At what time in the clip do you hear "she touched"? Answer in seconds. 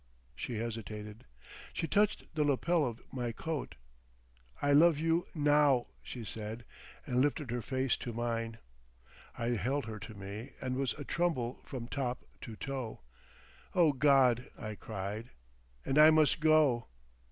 1.73-2.33